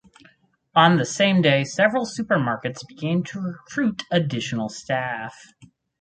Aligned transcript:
On 0.75 0.97
the 0.97 1.05
same 1.05 1.43
day 1.43 1.63
several 1.63 2.07
supermarkets 2.07 2.79
began 2.87 3.21
to 3.25 3.39
recruit 3.39 4.01
additional 4.09 4.67
staff. 4.67 5.45